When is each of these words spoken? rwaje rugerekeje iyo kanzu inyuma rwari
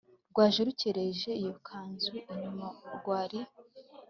rwaje 0.31 0.61
rugerekeje 0.67 1.29
iyo 1.41 1.55
kanzu 1.67 2.15
inyuma 2.31 2.67
rwari 2.97 3.39